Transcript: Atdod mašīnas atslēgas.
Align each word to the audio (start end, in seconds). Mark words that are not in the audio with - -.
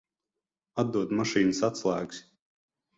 Atdod 0.85 1.15
mašīnas 1.21 1.63
atslēgas. 1.71 2.27